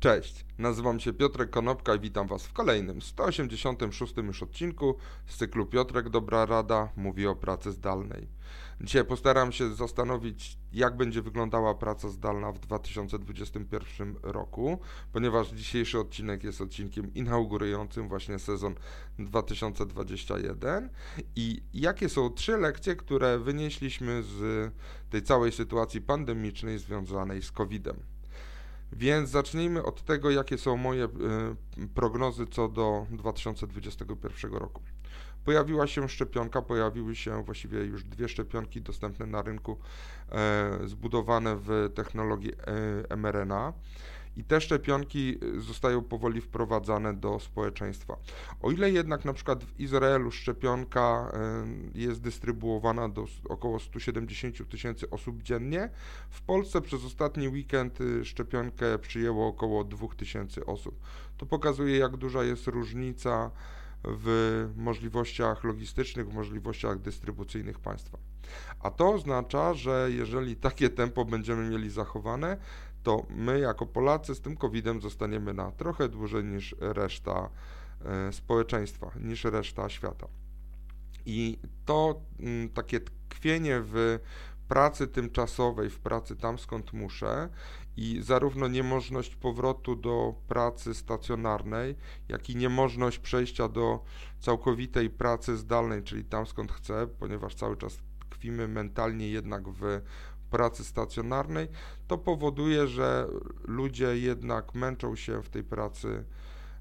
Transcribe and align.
Cześć, 0.00 0.44
nazywam 0.58 1.00
się 1.00 1.12
Piotrek 1.12 1.50
Konopka 1.50 1.94
i 1.94 2.00
witam 2.00 2.26
Was 2.26 2.46
w 2.46 2.52
kolejnym 2.52 3.02
186 3.02 4.16
już 4.16 4.42
odcinku 4.42 4.96
z 5.26 5.36
cyklu 5.36 5.66
Piotrek 5.66 6.08
Dobra 6.08 6.46
Rada 6.46 6.88
mówi 6.96 7.26
o 7.26 7.36
pracy 7.36 7.72
zdalnej. 7.72 8.28
Dzisiaj 8.80 9.04
postaram 9.04 9.52
się 9.52 9.74
zastanowić, 9.74 10.58
jak 10.72 10.96
będzie 10.96 11.22
wyglądała 11.22 11.74
praca 11.74 12.08
zdalna 12.08 12.52
w 12.52 12.58
2021 12.58 14.16
roku, 14.22 14.78
ponieważ 15.12 15.48
dzisiejszy 15.48 15.98
odcinek 15.98 16.44
jest 16.44 16.60
odcinkiem 16.60 17.14
inaugurującym 17.14 18.08
właśnie 18.08 18.38
sezon 18.38 18.74
2021 19.18 20.90
i 21.36 21.62
jakie 21.74 22.08
są 22.08 22.30
trzy 22.30 22.56
lekcje, 22.56 22.96
które 22.96 23.38
wynieśliśmy 23.38 24.22
z 24.22 24.72
tej 25.10 25.22
całej 25.22 25.52
sytuacji 25.52 26.00
pandemicznej 26.00 26.78
związanej 26.78 27.42
z 27.42 27.52
COVID-em. 27.52 28.17
Więc 28.92 29.30
zacznijmy 29.30 29.82
od 29.82 30.02
tego, 30.02 30.30
jakie 30.30 30.58
są 30.58 30.76
moje 30.76 31.04
y, 31.04 31.08
prognozy 31.94 32.46
co 32.46 32.68
do 32.68 33.06
2021 33.10 34.54
roku. 34.54 34.82
Pojawiła 35.44 35.86
się 35.86 36.08
szczepionka, 36.08 36.62
pojawiły 36.62 37.16
się 37.16 37.44
właściwie 37.44 37.78
już 37.78 38.04
dwie 38.04 38.28
szczepionki 38.28 38.82
dostępne 38.82 39.26
na 39.26 39.42
rynku, 39.42 39.78
e, 40.32 40.78
zbudowane 40.84 41.56
w 41.56 41.90
technologii 41.94 42.52
e, 43.08 43.16
mRNA 43.16 43.72
i 44.36 44.44
te 44.44 44.60
szczepionki 44.60 45.38
y, 45.56 45.60
zostają 45.60 46.02
powoli 46.02 46.40
wprowadzane 46.40 47.14
do 47.14 47.40
społeczeństwa. 47.40 48.16
O 48.62 48.70
ile 48.70 48.90
jednak 48.90 49.24
na 49.24 49.32
przykład 49.32 49.64
w 49.64 49.80
Izraelu 49.80 50.30
szczepionka 50.30 51.32
y, 51.94 51.98
jest 51.98 52.20
dystrybuowana 52.20 53.08
do 53.08 53.24
około 53.48 53.80
170 53.80 54.68
tysięcy 54.68 55.10
osób 55.10 55.42
dziennie, 55.42 55.90
w 56.30 56.42
Polsce 56.42 56.80
przez 56.80 57.04
ostatni 57.04 57.48
weekend 57.48 58.00
y, 58.00 58.24
szczepionkę 58.24 58.98
przyjęło 58.98 59.48
około 59.48 59.84
2000 59.84 60.66
osób. 60.66 61.00
To 61.36 61.46
pokazuje 61.46 61.98
jak 61.98 62.16
duża 62.16 62.44
jest 62.44 62.66
różnica 62.66 63.50
w 64.04 64.68
możliwościach 64.76 65.64
logistycznych, 65.64 66.28
w 66.28 66.34
możliwościach 66.34 66.98
dystrybucyjnych 66.98 67.78
państwa. 67.78 68.18
A 68.80 68.90
to 68.90 69.12
oznacza, 69.12 69.74
że 69.74 70.08
jeżeli 70.10 70.56
takie 70.56 70.90
tempo 70.90 71.24
będziemy 71.24 71.70
mieli 71.70 71.90
zachowane, 71.90 72.56
to 73.08 73.26
my 73.30 73.60
jako 73.60 73.86
Polacy 73.86 74.34
z 74.34 74.40
tym 74.40 74.56
COVID-em 74.56 75.00
zostaniemy 75.00 75.54
na 75.54 75.72
trochę 75.72 76.08
dłużej 76.08 76.44
niż 76.44 76.74
reszta 76.80 77.50
e, 78.04 78.32
społeczeństwa, 78.32 79.10
niż 79.20 79.44
reszta 79.44 79.88
świata. 79.88 80.28
I 81.26 81.58
to 81.84 82.20
mm, 82.40 82.68
takie 82.68 83.00
tkwienie 83.00 83.80
w 83.82 84.18
pracy 84.68 85.06
tymczasowej, 85.06 85.90
w 85.90 85.98
pracy 85.98 86.36
tam 86.36 86.58
skąd 86.58 86.92
muszę 86.92 87.48
i 87.96 88.22
zarówno 88.22 88.68
niemożność 88.68 89.36
powrotu 89.36 89.96
do 89.96 90.34
pracy 90.48 90.94
stacjonarnej, 90.94 91.96
jak 92.28 92.50
i 92.50 92.56
niemożność 92.56 93.18
przejścia 93.18 93.68
do 93.68 94.04
całkowitej 94.40 95.10
pracy 95.10 95.56
zdalnej, 95.56 96.02
czyli 96.02 96.24
tam 96.24 96.46
skąd 96.46 96.72
chcę, 96.72 97.06
ponieważ 97.18 97.54
cały 97.54 97.76
czas 97.76 97.98
tkwimy 98.30 98.68
mentalnie 98.68 99.28
jednak 99.28 99.68
w 99.68 100.00
pracy 100.50 100.84
stacjonarnej, 100.84 101.68
to 102.06 102.18
powoduje, 102.18 102.86
że 102.86 103.28
ludzie 103.64 104.18
jednak 104.18 104.74
męczą 104.74 105.16
się 105.16 105.42
w 105.42 105.48
tej 105.48 105.64
pracy 105.64 106.24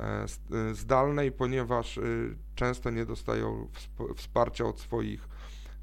e, 0.00 0.24
e, 0.70 0.74
zdalnej, 0.74 1.32
ponieważ 1.32 1.98
y, 1.98 2.36
często 2.54 2.90
nie 2.90 3.06
dostają 3.06 3.68
wsparcia 4.16 4.64
od 4.64 4.80
swoich 4.80 5.28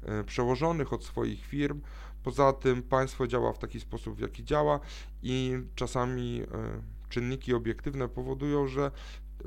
e, 0.02 0.24
przełożonych, 0.24 0.92
od 0.92 1.04
swoich 1.04 1.46
firm. 1.46 1.80
Poza 2.22 2.52
tym 2.52 2.82
państwo 2.82 3.26
działa 3.26 3.52
w 3.52 3.58
taki 3.58 3.80
sposób, 3.80 4.16
w 4.16 4.20
jaki 4.20 4.44
działa 4.44 4.80
i 5.22 5.58
czasami 5.74 6.42
czynniki 7.08 7.54
obiektywne 7.54 8.08
powodują, 8.08 8.66
że 8.66 8.90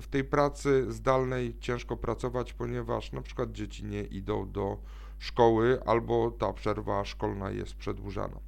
w 0.02 0.08
tej 0.08 0.24
pracy 0.24 0.86
zdalnej 0.90 1.60
ciężko 1.60 1.98
pracować, 1.98 2.54
ponieważ 2.54 3.12
na 3.12 3.22
przykład 3.22 3.52
dzieci 3.52 3.86
nie 3.86 4.04
idą 4.04 4.52
do 4.52 4.78
szkoły 5.20 5.80
albo 5.86 6.32
ta 6.32 6.54
przerwa 6.54 7.06
szkolna 7.06 7.52
jest 7.52 7.76
przedłużana. 7.76 8.40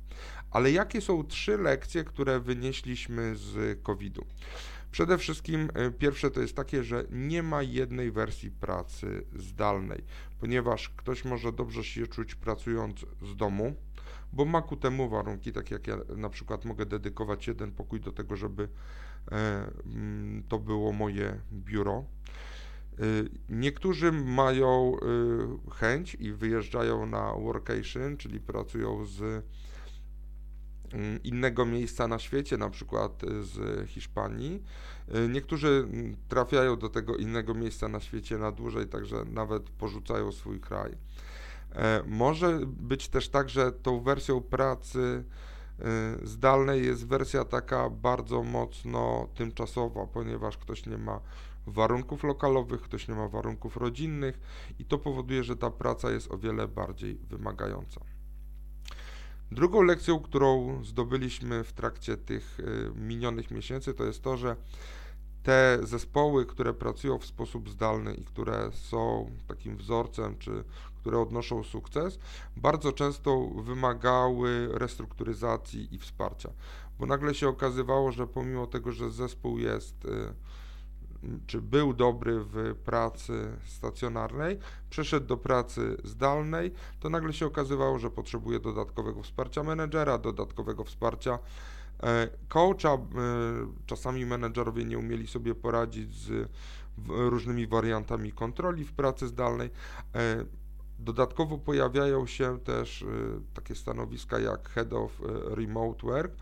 Ale 0.51 0.71
jakie 0.71 1.01
są 1.01 1.23
trzy 1.23 1.57
lekcje, 1.57 2.03
które 2.03 2.39
wynieśliśmy 2.39 3.35
z 3.35 3.83
COVID-u? 3.83 4.25
Przede 4.91 5.17
wszystkim 5.17 5.69
e, 5.73 5.91
pierwsze 5.91 6.31
to 6.31 6.41
jest 6.41 6.55
takie, 6.55 6.83
że 6.83 7.05
nie 7.11 7.43
ma 7.43 7.63
jednej 7.63 8.11
wersji 8.11 8.51
pracy 8.51 9.25
zdalnej, 9.35 10.03
ponieważ 10.39 10.89
ktoś 10.89 11.25
może 11.25 11.51
dobrze 11.51 11.83
się 11.83 12.07
czuć 12.07 12.35
pracując 12.35 13.05
z 13.21 13.35
domu, 13.35 13.75
bo 14.33 14.45
ma 14.45 14.61
ku 14.61 14.75
temu 14.75 15.09
warunki, 15.09 15.51
tak 15.51 15.71
jak 15.71 15.87
ja 15.87 15.97
na 16.17 16.29
przykład 16.29 16.65
mogę 16.65 16.85
dedykować 16.85 17.47
jeden 17.47 17.71
pokój 17.71 17.99
do 17.99 18.11
tego, 18.11 18.35
żeby 18.35 18.69
e, 19.31 19.71
mm, 19.85 20.43
to 20.47 20.59
było 20.59 20.91
moje 20.91 21.41
biuro. 21.53 22.05
Y, 22.99 23.29
niektórzy 23.49 24.11
mają 24.11 24.95
y, 25.67 25.71
chęć 25.71 26.15
i 26.15 26.33
wyjeżdżają 26.33 27.05
na 27.05 27.33
workation, 27.33 28.17
czyli 28.17 28.39
pracują 28.39 29.05
z 29.05 29.21
mm, 30.93 31.23
innego 31.23 31.65
miejsca 31.65 32.07
na 32.07 32.19
świecie, 32.19 32.57
na 32.57 32.69
przykład 32.69 33.21
z 33.41 33.87
Hiszpanii. 33.89 34.63
Niektórzy 35.29 35.67
mm, 35.67 36.15
trafiają 36.27 36.77
do 36.77 36.89
tego 36.89 37.15
innego 37.15 37.53
miejsca 37.53 37.87
na 37.87 37.99
świecie 37.99 38.37
na 38.37 38.51
dłużej, 38.51 38.87
także 38.87 39.25
nawet 39.25 39.69
porzucają 39.69 40.31
swój 40.31 40.59
kraj. 40.59 40.91
E, 41.75 42.03
może 42.07 42.59
być 42.65 43.09
też 43.09 43.29
tak, 43.29 43.49
że 43.49 43.71
tą 43.71 44.01
wersją 44.01 44.41
pracy 44.41 45.23
zdalnej 46.23 46.85
jest 46.85 47.07
wersja 47.07 47.45
taka 47.45 47.89
bardzo 47.89 48.43
mocno 48.43 49.27
tymczasowa, 49.35 50.07
ponieważ 50.07 50.57
ktoś 50.57 50.85
nie 50.85 50.97
ma 50.97 51.19
warunków 51.67 52.23
lokalowych, 52.23 52.81
ktoś 52.81 53.07
nie 53.07 53.15
ma 53.15 53.27
warunków 53.27 53.77
rodzinnych 53.77 54.39
i 54.79 54.85
to 54.85 54.97
powoduje, 54.97 55.43
że 55.43 55.55
ta 55.55 55.71
praca 55.71 56.11
jest 56.11 56.31
o 56.31 56.37
wiele 56.37 56.67
bardziej 56.67 57.15
wymagająca. 57.15 58.01
Drugą 59.51 59.81
lekcją, 59.81 60.19
którą 60.19 60.79
zdobyliśmy 60.83 61.63
w 61.63 61.73
trakcie 61.73 62.17
tych 62.17 62.59
y, 62.59 62.91
minionych 62.95 63.51
miesięcy, 63.51 63.93
to 63.93 64.05
jest 64.05 64.23
to, 64.23 64.37
że 64.37 64.55
te 65.43 65.79
zespoły, 65.83 66.45
które 66.45 66.73
pracują 66.73 67.17
w 67.17 67.25
sposób 67.25 67.69
zdalny 67.69 68.13
i 68.13 68.23
które 68.23 68.69
są 68.73 69.31
takim 69.47 69.77
wzorcem, 69.77 70.37
czy 70.37 70.63
które 71.01 71.19
odnoszą 71.19 71.63
sukces, 71.63 72.19
bardzo 72.57 72.91
często 72.91 73.47
wymagały 73.47 74.69
restrukturyzacji 74.71 75.95
i 75.95 75.99
wsparcia, 75.99 76.49
bo 76.99 77.05
nagle 77.05 77.35
się 77.35 77.47
okazywało, 77.47 78.11
że 78.11 78.27
pomimo 78.27 78.67
tego, 78.67 78.91
że 78.91 79.11
zespół 79.11 79.57
jest 79.57 80.05
y, 80.05 80.33
czy 81.47 81.61
był 81.61 81.93
dobry 81.93 82.39
w 82.39 82.75
pracy 82.85 83.57
stacjonarnej, 83.65 84.59
przeszedł 84.89 85.27
do 85.27 85.37
pracy 85.37 85.97
zdalnej, 86.03 86.71
to 86.99 87.09
nagle 87.09 87.33
się 87.33 87.45
okazywało, 87.45 87.99
że 87.99 88.09
potrzebuje 88.09 88.59
dodatkowego 88.59 89.23
wsparcia 89.23 89.63
menedżera, 89.63 90.17
dodatkowego 90.17 90.83
wsparcia 90.83 91.39
e, 92.03 92.27
coacha. 92.49 92.93
E, 92.93 92.99
czasami 93.85 94.25
menedżerowie 94.25 94.85
nie 94.85 94.97
umieli 94.97 95.27
sobie 95.27 95.55
poradzić 95.55 96.15
z 96.15 96.49
różnymi 97.07 97.67
wariantami 97.67 98.31
kontroli 98.31 98.85
w 98.85 98.93
pracy 98.93 99.27
zdalnej. 99.27 99.69
Dodatkowo 101.01 101.57
pojawiają 101.57 102.27
się 102.27 102.59
też 102.59 103.05
takie 103.53 103.75
stanowiska 103.75 104.39
jak 104.39 104.69
Head 104.69 104.93
of 104.93 105.21
Remote 105.45 106.07
Work 106.07 106.35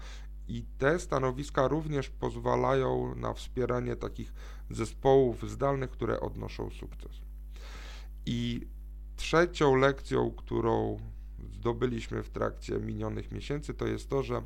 i 0.47 0.66
te 0.78 1.00
stanowiska 1.00 1.68
również 1.68 2.09
pozwalają 2.09 3.16
na 3.16 3.34
wspieranie 3.34 3.96
takich 3.96 4.34
zespołów 4.69 5.50
zdalnych, 5.50 5.90
które 5.90 6.19
odnoszą 6.19 6.69
sukces. 6.69 7.12
I 8.25 8.68
trzecią 9.16 9.75
lekcją, 9.75 10.31
którą 10.31 11.00
zdobyliśmy 11.53 12.24
w 12.24 12.30
trakcie 12.30 12.80
minionych 12.80 13.31
miesięcy, 13.31 13.74
to 13.74 13.88
jest 13.88 14.09
to, 14.09 14.24
że 14.24 14.42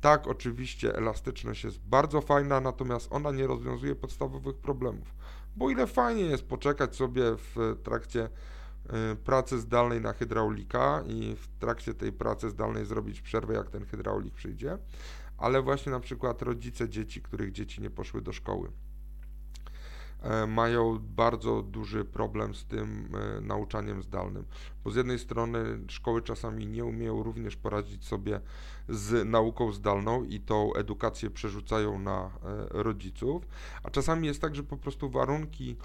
tak, 0.00 0.26
oczywiście 0.26 0.96
elastyczność 0.96 1.64
jest 1.64 1.78
bardzo 1.78 2.20
fajna, 2.20 2.60
natomiast 2.60 3.12
ona 3.12 3.30
nie 3.30 3.46
rozwiązuje 3.46 3.94
podstawowych 3.94 4.56
problemów. 4.56 5.14
Bo 5.56 5.70
ile 5.70 5.86
fajnie 5.86 6.22
jest 6.22 6.48
poczekać 6.48 6.96
sobie 6.96 7.22
w 7.36 7.76
trakcie 7.82 8.24
y, 8.24 8.30
pracy 9.24 9.58
zdalnej 9.58 10.00
na 10.00 10.12
hydraulika 10.12 11.02
i 11.06 11.36
w 11.36 11.48
trakcie 11.58 11.94
tej 11.94 12.12
pracy 12.12 12.50
zdalnej 12.50 12.86
zrobić 12.86 13.20
przerwę, 13.20 13.54
jak 13.54 13.70
ten 13.70 13.86
hydraulik 13.86 14.34
przyjdzie, 14.34 14.78
ale 15.38 15.62
właśnie 15.62 15.92
na 15.92 16.00
przykład 16.00 16.42
rodzice 16.42 16.88
dzieci, 16.88 17.22
których 17.22 17.52
dzieci 17.52 17.82
nie 17.82 17.90
poszły 17.90 18.22
do 18.22 18.32
szkoły 18.32 18.70
mają 20.48 20.98
bardzo 20.98 21.62
duży 21.62 22.04
problem 22.04 22.54
z 22.54 22.64
tym 22.64 23.08
e, 23.14 23.40
nauczaniem 23.40 24.02
zdalnym, 24.02 24.44
bo 24.84 24.90
z 24.90 24.96
jednej 24.96 25.18
strony 25.18 25.78
szkoły 25.88 26.22
czasami 26.22 26.66
nie 26.66 26.84
umieją 26.84 27.22
również 27.22 27.56
poradzić 27.56 28.04
sobie 28.04 28.40
z 28.88 29.28
nauką 29.28 29.72
zdalną 29.72 30.24
i 30.24 30.40
tą 30.40 30.74
edukację 30.74 31.30
przerzucają 31.30 31.98
na 31.98 32.24
e, 32.24 32.30
rodziców, 32.82 33.48
a 33.82 33.90
czasami 33.90 34.26
jest 34.26 34.40
tak, 34.40 34.54
że 34.54 34.62
po 34.62 34.76
prostu 34.76 35.10
warunki 35.10 35.76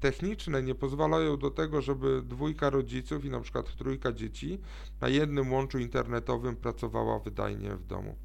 techniczne 0.00 0.62
nie 0.62 0.74
pozwalają 0.74 1.36
do 1.36 1.50
tego, 1.50 1.80
żeby 1.80 2.22
dwójka 2.22 2.70
rodziców 2.70 3.24
i 3.24 3.30
na 3.30 3.40
przykład 3.40 3.76
trójka 3.76 4.12
dzieci 4.12 4.60
na 5.00 5.08
jednym 5.08 5.52
łączu 5.52 5.78
internetowym 5.78 6.56
pracowała 6.56 7.18
wydajnie 7.18 7.76
w 7.76 7.86
domu. 7.86 8.16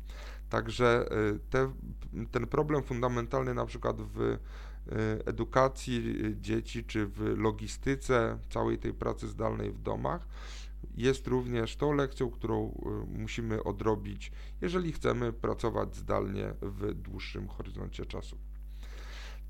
Także 0.49 1.09
te, 1.49 1.71
ten 2.31 2.47
problem 2.47 2.83
fundamentalny 2.83 3.53
na 3.53 3.65
przykład 3.65 4.01
w 4.01 4.37
edukacji 5.25 6.15
dzieci 6.41 6.83
czy 6.83 7.07
w 7.07 7.19
logistyce 7.37 8.37
całej 8.49 8.77
tej 8.77 8.93
pracy 8.93 9.27
zdalnej 9.27 9.71
w 9.71 9.81
domach 9.81 10.27
jest 10.97 11.27
również 11.27 11.75
tą 11.75 11.93
lekcją, 11.93 12.31
którą 12.31 12.69
y, 13.13 13.19
musimy 13.19 13.63
odrobić, 13.63 14.31
jeżeli 14.61 14.91
chcemy 14.91 15.33
pracować 15.33 15.95
zdalnie 15.95 16.53
w 16.61 16.93
dłuższym 16.93 17.47
horyzoncie 17.47 18.05
czasu. 18.05 18.37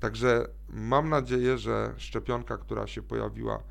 Także 0.00 0.48
mam 0.68 1.08
nadzieję, 1.08 1.58
że 1.58 1.94
szczepionka, 1.96 2.58
która 2.58 2.86
się 2.86 3.02
pojawiła, 3.02 3.62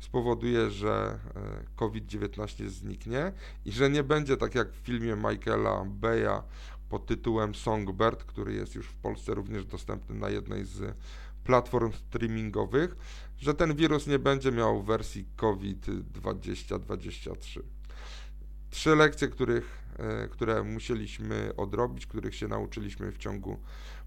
spowoduje, 0.00 0.70
że 0.70 1.18
e, 1.34 1.64
COVID-19 1.76 2.68
zniknie 2.68 3.32
i 3.64 3.72
że 3.72 3.90
nie 3.90 4.04
będzie 4.04 4.36
tak 4.36 4.54
jak 4.54 4.72
w 4.72 4.76
filmie 4.76 5.16
Michaela 5.16 5.84
Beya 5.84 6.42
pod 6.94 7.06
tytułem 7.06 7.54
Songbird, 7.54 8.24
który 8.24 8.54
jest 8.54 8.74
już 8.74 8.86
w 8.86 8.94
Polsce 8.94 9.34
również 9.34 9.66
dostępny 9.66 10.14
na 10.14 10.28
jednej 10.28 10.64
z 10.64 10.96
platform 11.44 11.92
streamingowych, 11.92 12.96
że 13.38 13.54
ten 13.54 13.74
wirus 13.74 14.06
nie 14.06 14.18
będzie 14.18 14.52
miał 14.52 14.82
wersji 14.82 15.26
COVID 15.36 15.90
2023. 15.90 17.62
Trzy 18.70 18.96
lekcje, 18.96 19.28
których, 19.28 19.84
e, 19.98 20.28
które 20.28 20.62
musieliśmy 20.62 21.52
odrobić, 21.56 22.06
których 22.06 22.34
się 22.34 22.48
nauczyliśmy 22.48 23.12
w 23.12 23.18
ciągu 23.18 23.58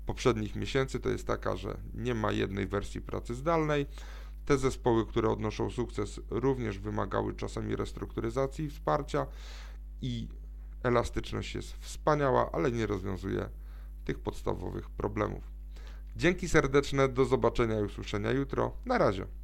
poprzednich 0.06 0.56
miesięcy, 0.56 1.00
to 1.00 1.10
jest 1.10 1.28
taka, 1.28 1.56
że 1.56 1.78
nie 1.94 2.14
ma 2.14 2.32
jednej 2.32 2.68
wersji 2.68 3.02
pracy 3.02 3.36
zdalnej. 3.36 3.86
Te 4.46 4.58
zespoły, 4.58 5.06
które 5.06 5.30
odnoszą 5.30 5.70
sukces, 5.70 6.20
również 6.30 6.80
wymagały 6.80 7.34
czasami 7.34 7.76
restrukturyzacji 7.76 8.66
i 8.66 8.70
wsparcia 8.70 9.26
i 10.02 10.28
elastyczność 10.88 11.56
jest 11.56 11.74
wspaniała, 11.74 12.52
ale 12.52 12.72
nie 12.72 12.88
rozwiązuje 12.88 13.50
tych 14.06 14.20
podstawowych 14.20 14.90
problemów. 14.90 15.44
Dzięki 16.16 16.50
serdeczne, 16.50 17.10
do 17.10 17.26
zobaczenia 17.26 17.80
i 17.80 17.84
usłyszenia 17.84 18.32
jutro. 18.32 18.72
Na 18.86 18.98
razie. 18.98 19.28